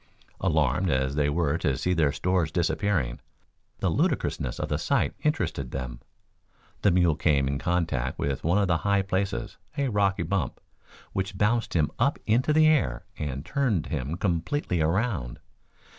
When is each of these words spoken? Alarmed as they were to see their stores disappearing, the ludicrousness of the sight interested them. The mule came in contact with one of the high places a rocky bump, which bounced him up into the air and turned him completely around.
Alarmed 0.39 0.89
as 0.89 1.13
they 1.13 1.29
were 1.29 1.59
to 1.59 1.77
see 1.77 1.93
their 1.93 2.11
stores 2.11 2.51
disappearing, 2.51 3.19
the 3.81 3.89
ludicrousness 3.91 4.59
of 4.59 4.67
the 4.67 4.79
sight 4.79 5.13
interested 5.21 5.69
them. 5.69 5.99
The 6.81 6.89
mule 6.89 7.15
came 7.15 7.47
in 7.47 7.59
contact 7.59 8.17
with 8.17 8.43
one 8.43 8.57
of 8.57 8.67
the 8.67 8.77
high 8.77 9.03
places 9.03 9.57
a 9.77 9.89
rocky 9.89 10.23
bump, 10.23 10.59
which 11.13 11.37
bounced 11.37 11.75
him 11.75 11.91
up 11.99 12.17
into 12.25 12.51
the 12.51 12.65
air 12.65 13.05
and 13.19 13.45
turned 13.45 13.85
him 13.85 14.15
completely 14.17 14.81
around. 14.81 15.37